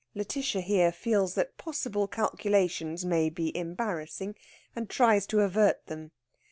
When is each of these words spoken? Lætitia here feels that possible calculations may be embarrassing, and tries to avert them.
Lætitia 0.15 0.63
here 0.63 0.91
feels 0.91 1.35
that 1.35 1.59
possible 1.59 2.07
calculations 2.07 3.05
may 3.05 3.29
be 3.29 3.55
embarrassing, 3.55 4.33
and 4.75 4.89
tries 4.89 5.27
to 5.27 5.41
avert 5.41 5.85
them. 5.85 6.09